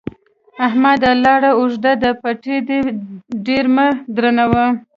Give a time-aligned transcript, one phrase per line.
[0.65, 1.11] احمده!
[1.23, 2.79] لاره اوږده ده؛ پېټی دې
[3.45, 4.65] ډېر مه درنوه.